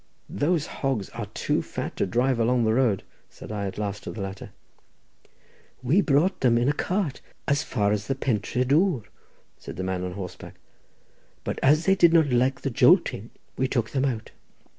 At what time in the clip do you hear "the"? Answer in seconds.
2.65-2.73, 4.11-4.19, 8.07-8.15, 9.75-9.83, 12.61-12.71